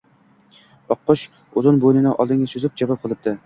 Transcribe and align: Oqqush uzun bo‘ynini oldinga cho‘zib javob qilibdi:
Oqqush 0.95 1.27
uzun 1.61 1.79
bo‘ynini 1.87 2.17
oldinga 2.27 2.51
cho‘zib 2.55 2.81
javob 2.85 3.05
qilibdi: 3.07 3.39